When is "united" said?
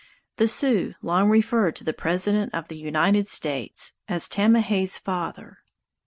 2.79-3.27